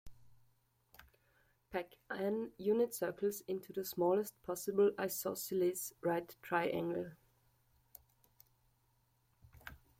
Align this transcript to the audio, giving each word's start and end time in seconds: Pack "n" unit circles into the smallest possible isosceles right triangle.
Pack 1.69 1.95
"n" 2.09 2.51
unit 2.57 2.91
circles 2.95 3.41
into 3.41 3.71
the 3.71 3.85
smallest 3.85 4.33
possible 4.41 4.89
isosceles 4.97 5.93
right 6.01 6.35
triangle. 6.41 7.11